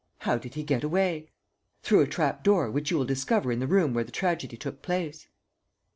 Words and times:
"How 0.21 0.35
did 0.39 0.55
he 0.55 0.63
get 0.63 0.83
away?" 0.83 1.29
"Through 1.83 2.01
a 2.01 2.07
trap 2.07 2.43
door, 2.43 2.71
which 2.71 2.89
you 2.89 2.97
will 2.97 3.05
discover 3.05 3.51
in 3.51 3.59
the 3.59 3.67
room 3.67 3.93
where 3.93 4.03
the 4.03 4.09
tragedy 4.11 4.57
took 4.57 4.81
place." 4.81 5.27